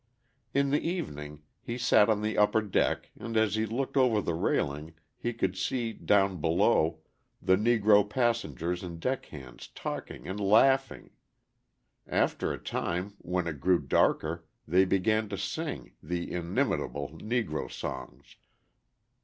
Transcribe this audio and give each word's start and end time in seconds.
In 0.51 0.71
the 0.71 0.79
evening 0.81 1.43
he 1.61 1.77
sat 1.77 2.09
on 2.09 2.23
the 2.23 2.35
upper 2.35 2.63
deck 2.63 3.11
and 3.19 3.37
as 3.37 3.53
he 3.53 3.67
looked 3.67 3.95
over 3.95 4.19
the 4.19 4.33
railing 4.33 4.95
he 5.15 5.31
could 5.31 5.55
see, 5.55 5.93
down 5.93 6.37
below, 6.41 7.01
the 7.39 7.55
Negro 7.55 8.09
passengers 8.09 8.81
and 8.81 8.99
deck 8.99 9.27
hands 9.27 9.67
talking 9.75 10.27
and 10.27 10.39
laughing. 10.39 11.11
After 12.07 12.51
a 12.51 12.57
time, 12.57 13.13
when 13.19 13.45
it 13.45 13.59
grew 13.61 13.77
darker, 13.77 14.43
they 14.67 14.85
began 14.85 15.29
to 15.29 15.37
sing 15.37 15.91
the 16.01 16.31
inimitable 16.31 17.09
Negro 17.19 17.71
songs. 17.71 18.37